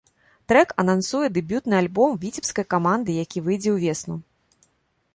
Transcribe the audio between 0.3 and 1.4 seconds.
Трэк анансуе